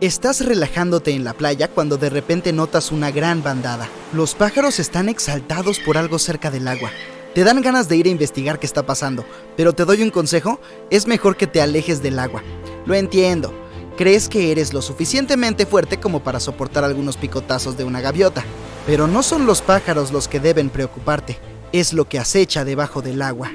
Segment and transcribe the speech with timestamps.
[0.00, 3.86] Estás relajándote en la playa cuando de repente notas una gran bandada.
[4.14, 6.90] Los pájaros están exaltados por algo cerca del agua.
[7.34, 9.26] Te dan ganas de ir a investigar qué está pasando,
[9.58, 10.58] pero te doy un consejo,
[10.88, 12.42] es mejor que te alejes del agua.
[12.86, 13.52] Lo entiendo,
[13.98, 18.42] crees que eres lo suficientemente fuerte como para soportar algunos picotazos de una gaviota,
[18.86, 21.38] pero no son los pájaros los que deben preocuparte,
[21.72, 23.50] es lo que acecha debajo del agua.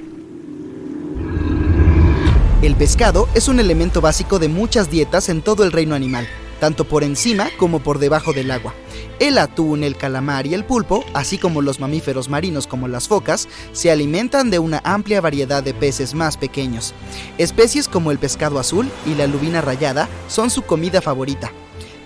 [2.65, 6.27] El pescado es un elemento básico de muchas dietas en todo el reino animal,
[6.59, 8.73] tanto por encima como por debajo del agua.
[9.19, 13.47] El atún, el calamar y el pulpo, así como los mamíferos marinos como las focas,
[13.71, 16.95] se alimentan de una amplia variedad de peces más pequeños.
[17.37, 21.51] Especies como el pescado azul y la lubina rayada son su comida favorita.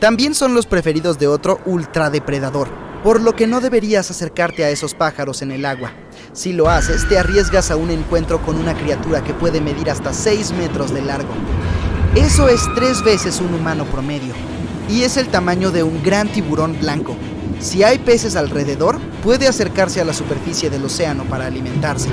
[0.01, 4.93] También son los preferidos de otro ultradepredador, por lo que no deberías acercarte a esos
[4.93, 5.91] pájaros en el agua.
[6.33, 10.13] Si lo haces, te arriesgas a un encuentro con una criatura que puede medir hasta
[10.13, 11.33] 6 metros de largo.
[12.15, 14.33] Eso es tres veces un humano promedio,
[14.89, 17.15] y es el tamaño de un gran tiburón blanco.
[17.59, 22.09] Si hay peces alrededor, puede acercarse a la superficie del océano para alimentarse.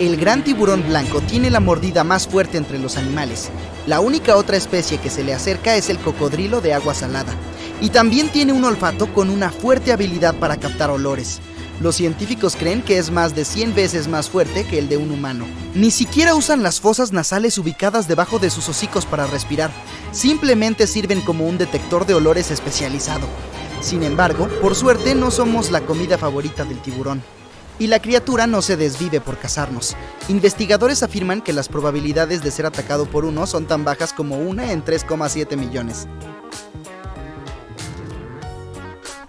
[0.00, 3.50] El gran tiburón blanco tiene la mordida más fuerte entre los animales.
[3.86, 7.34] La única otra especie que se le acerca es el cocodrilo de agua salada,
[7.82, 11.40] y también tiene un olfato con una fuerte habilidad para captar olores.
[11.82, 15.10] Los científicos creen que es más de 100 veces más fuerte que el de un
[15.10, 15.44] humano.
[15.74, 19.70] Ni siquiera usan las fosas nasales ubicadas debajo de sus hocicos para respirar,
[20.12, 23.26] simplemente sirven como un detector de olores especializado.
[23.82, 27.22] Sin embargo, por suerte no somos la comida favorita del tiburón.
[27.80, 29.96] Y la criatura no se desvive por cazarnos.
[30.28, 34.70] Investigadores afirman que las probabilidades de ser atacado por uno son tan bajas como una
[34.70, 36.06] en 3,7 millones.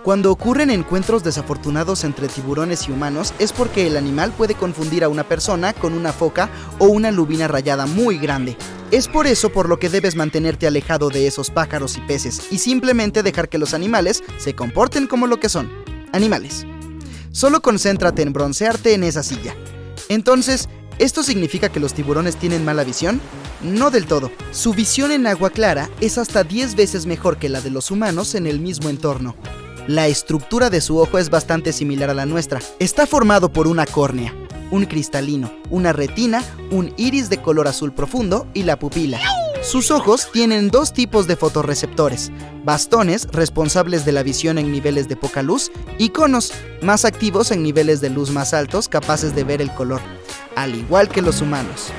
[0.04, 5.10] Cuando ocurren encuentros desafortunados entre tiburones y humanos es porque el animal puede confundir a
[5.10, 8.58] una persona con una foca o una lubina rayada muy grande.
[8.90, 12.58] Es por eso por lo que debes mantenerte alejado de esos pájaros y peces y
[12.58, 15.72] simplemente dejar que los animales se comporten como lo que son,
[16.12, 16.66] animales.
[17.32, 19.56] Solo concéntrate en broncearte en esa silla.
[20.10, 20.68] Entonces,
[21.00, 23.22] ¿esto significa que los tiburones tienen mala visión?
[23.62, 24.32] No del todo.
[24.52, 28.36] Su visión en agua clara es hasta 10 veces mejor que la de los humanos
[28.36, 29.36] en el mismo entorno.
[29.88, 32.60] La estructura de su ojo es bastante similar a la nuestra.
[32.80, 34.34] Está formado por una córnea,
[34.70, 39.20] un cristalino, una retina, un iris de color azul profundo y la pupila.
[39.62, 42.32] Sus ojos tienen dos tipos de fotorreceptores,
[42.66, 46.52] bastones responsables de la visión en niveles de poca luz y conos
[46.82, 50.02] más activos en niveles de luz más altos capaces de ver el color,
[50.56, 51.92] al igual que los humanos.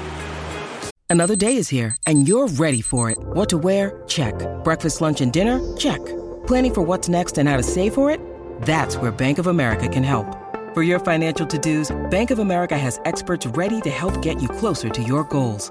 [1.08, 3.16] Another day is here and you're ready for it.
[3.32, 4.02] What to wear?
[4.08, 4.34] Check.
[4.64, 5.60] Breakfast, lunch and dinner?
[5.76, 6.00] Check.
[6.48, 8.18] Planning for what's next and how to save for it?
[8.62, 10.26] That's where Bank of America can help.
[10.74, 14.88] For your financial to-dos, Bank of America has experts ready to help get you closer
[14.88, 15.70] to your goals.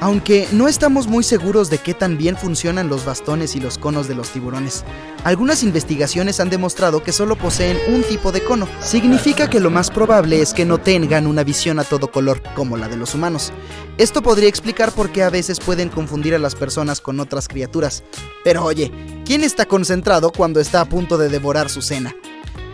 [0.00, 4.08] Aunque no estamos muy seguros de qué tan bien funcionan los bastones y los conos
[4.08, 4.84] de los tiburones,
[5.24, 8.68] algunas investigaciones han demostrado que solo poseen un tipo de cono.
[8.80, 12.76] Significa que lo más probable es que no tengan una visión a todo color como
[12.76, 13.52] la de los humanos.
[13.96, 18.02] Esto podría explicar por qué a veces pueden confundir a las personas con otras criaturas.
[18.44, 18.92] Pero oye,
[19.24, 22.14] ¿quién está concentrado cuando está a punto de devorar su cena?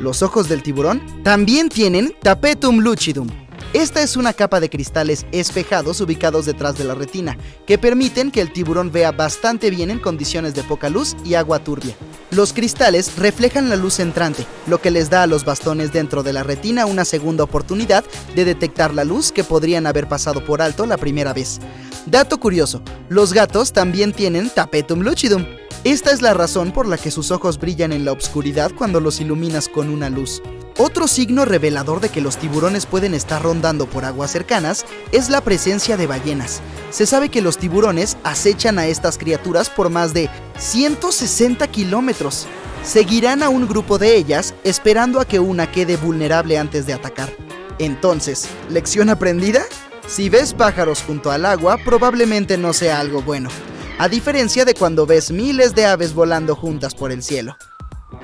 [0.00, 3.28] Los ojos del tiburón también tienen tapetum lucidum,
[3.72, 8.42] esta es una capa de cristales espejados ubicados detrás de la retina, que permiten que
[8.42, 11.94] el tiburón vea bastante bien en condiciones de poca luz y agua turbia.
[12.30, 16.32] Los cristales reflejan la luz entrante, lo que les da a los bastones dentro de
[16.32, 18.04] la retina una segunda oportunidad
[18.34, 21.58] de detectar la luz que podrían haber pasado por alto la primera vez.
[22.06, 25.46] Dato curioso, los gatos también tienen tapetum lucidum.
[25.84, 29.20] Esta es la razón por la que sus ojos brillan en la oscuridad cuando los
[29.20, 30.42] iluminas con una luz.
[30.78, 35.42] Otro signo revelador de que los tiburones pueden estar rondando por aguas cercanas es la
[35.42, 36.62] presencia de ballenas.
[36.90, 42.46] Se sabe que los tiburones acechan a estas criaturas por más de 160 kilómetros.
[42.82, 47.30] Seguirán a un grupo de ellas esperando a que una quede vulnerable antes de atacar.
[47.78, 49.62] Entonces, ¿lección aprendida?
[50.06, 53.50] Si ves pájaros junto al agua, probablemente no sea algo bueno,
[53.98, 57.56] a diferencia de cuando ves miles de aves volando juntas por el cielo.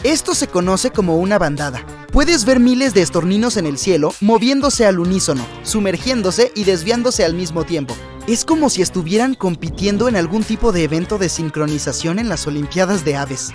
[0.03, 1.85] Esto se conoce como una bandada.
[2.19, 7.33] Puedes ver miles de estorninos en el cielo moviéndose al unísono, sumergiéndose y desviándose al
[7.33, 7.95] mismo tiempo.
[8.27, 13.05] Es como si estuvieran compitiendo en algún tipo de evento de sincronización en las Olimpiadas
[13.05, 13.53] de Aves.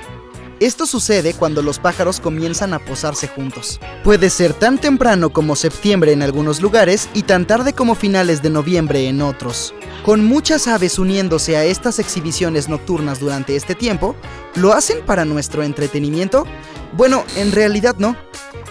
[0.63, 3.81] Esto sucede cuando los pájaros comienzan a posarse juntos.
[4.01, 8.49] Puede ser tan temprano como septiembre en algunos lugares y tan tarde como finales de
[8.49, 9.75] noviembre en otros.
[10.05, 14.15] Con muchas aves uniéndose a estas exhibiciones nocturnas durante este tiempo,
[14.55, 16.47] ¿lo hacen para nuestro entretenimiento?
[16.93, 18.15] Bueno, en realidad no.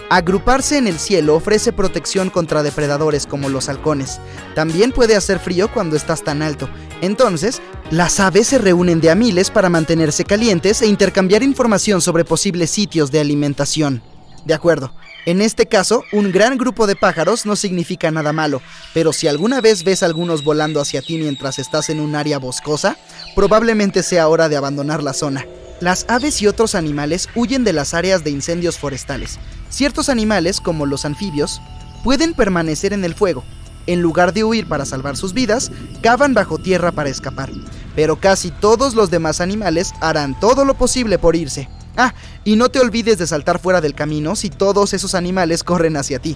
[0.09, 4.19] Agruparse en el cielo ofrece protección contra depredadores como los halcones.
[4.53, 6.69] También puede hacer frío cuando estás tan alto.
[7.01, 12.25] Entonces, las aves se reúnen de a miles para mantenerse calientes e intercambiar información sobre
[12.25, 14.03] posibles sitios de alimentación.
[14.45, 14.93] De acuerdo,
[15.25, 18.61] en este caso, un gran grupo de pájaros no significa nada malo,
[18.93, 22.97] pero si alguna vez ves algunos volando hacia ti mientras estás en un área boscosa,
[23.35, 25.45] probablemente sea hora de abandonar la zona.
[25.79, 29.39] Las aves y otros animales huyen de las áreas de incendios forestales.
[29.73, 31.59] Ciertos animales, como los anfibios,
[32.03, 33.43] pueden permanecer en el fuego.
[33.87, 35.71] En lugar de huir para salvar sus vidas,
[36.03, 37.49] cavan bajo tierra para escapar.
[37.95, 41.69] Pero casi todos los demás animales harán todo lo posible por irse.
[41.97, 45.97] Ah, y no te olvides de saltar fuera del camino si todos esos animales corren
[45.97, 46.35] hacia ti.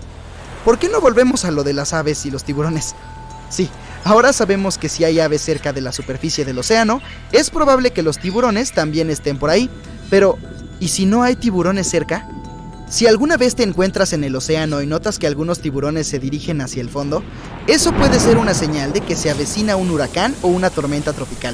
[0.66, 2.96] ¿Por qué no volvemos a lo de las aves y los tiburones?
[3.52, 3.70] Sí,
[4.04, 8.02] ahora sabemos que si hay aves cerca de la superficie del océano, es probable que
[8.02, 9.70] los tiburones también estén por ahí.
[10.10, 10.40] Pero,
[10.80, 12.28] ¿y si no hay tiburones cerca?
[12.90, 16.62] Si alguna vez te encuentras en el océano y notas que algunos tiburones se dirigen
[16.62, 17.22] hacia el fondo,
[17.68, 21.54] eso puede ser una señal de que se avecina un huracán o una tormenta tropical.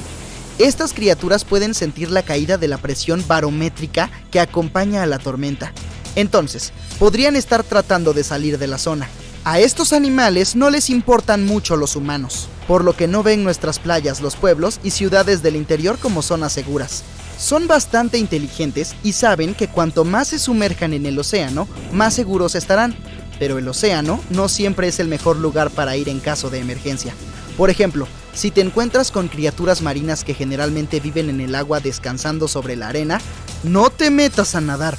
[0.60, 5.74] Estas criaturas pueden sentir la caída de la presión barométrica que acompaña a la tormenta.
[6.16, 9.10] Entonces, podrían estar tratando de salir de la zona.
[9.44, 13.80] A estos animales no les importan mucho los humanos, por lo que no ven nuestras
[13.80, 17.04] playas, los pueblos y ciudades del interior como zonas seguras.
[17.44, 22.56] Son bastante inteligentes y saben que cuanto más se sumerjan en el océano, más seguros
[22.56, 22.95] estarán.
[23.38, 27.13] Pero el océano no siempre es el mejor lugar para ir en caso de emergencia.
[27.57, 32.48] Por ejemplo, si te encuentras con criaturas marinas que generalmente viven en el agua descansando
[32.48, 33.19] sobre la arena,
[33.63, 34.98] no te metas a nadar.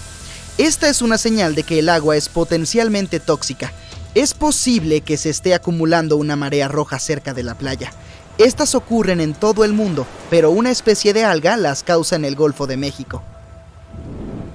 [0.59, 3.73] Esta es una señal de que el agua es potencialmente tóxica.
[4.15, 7.91] Es posible que se esté acumulando una marea roja cerca de la playa.
[8.39, 12.35] Estas ocurren en todo el mundo, pero una especie de alga las causa en el
[12.35, 13.23] Golfo de México.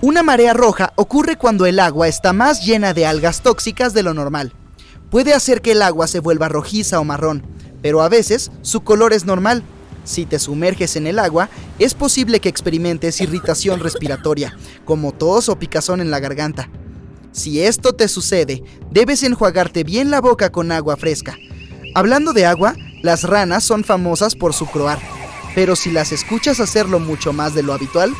[0.02, 4.14] Una marea roja ocurre cuando el agua está más llena de algas tóxicas de lo
[4.14, 4.52] normal.
[5.10, 7.46] Puede hacer que el agua se vuelva rojiza o marrón,
[7.82, 9.64] pero a veces su color es normal.
[10.04, 11.50] Si te sumerges en el agua,
[11.80, 16.70] es posible que experimentes irritación respiratoria, como tos o picazón en la garganta.
[17.32, 18.62] Si esto te sucede,
[18.92, 21.38] debes enjuagarte bien la boca con agua fresca.
[21.96, 25.00] Hablando de agua, las ranas son famosas por su croar,
[25.56, 28.14] pero si las escuchas hacerlo mucho más de lo habitual,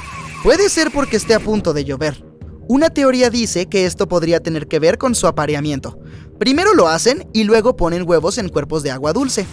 [0.44, 2.24] puede ser porque esté a punto de llover.
[2.68, 5.98] Una teoría dice que esto podría tener que ver con su apareamiento.
[6.38, 9.46] Primero lo hacen y luego ponen huevos en cuerpos de agua dulce.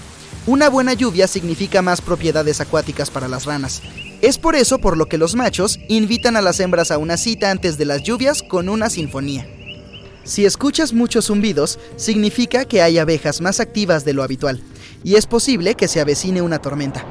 [0.47, 3.83] Una buena lluvia significa más propiedades acuáticas para las ranas.
[4.21, 7.51] Es por eso por lo que los machos invitan a las hembras a una cita
[7.51, 9.49] antes de las lluvias con una sinfonía.
[10.27, 14.61] Si escuchas muchos zumbidos, significa que hay abejas más activas de lo habitual,
[15.05, 17.07] y es posible que se avecine una tormenta.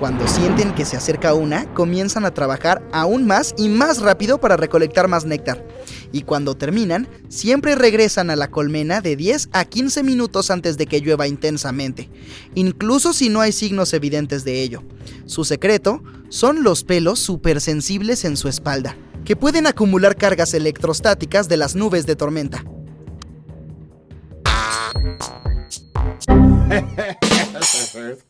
[0.00, 4.56] Cuando sienten que se acerca una, comienzan a trabajar aún más y más rápido para
[4.56, 5.64] recolectar más néctar.
[6.10, 10.86] Y cuando terminan, siempre regresan a la colmena de 10 a 15 minutos antes de
[10.86, 12.10] que llueva intensamente,
[12.56, 14.82] incluso si no hay signos evidentes de ello.
[15.24, 21.56] Su secreto son los pelos supersensibles en su espalda, que pueden acumular cargas electrostáticas de
[21.56, 22.64] las nubes de tormenta.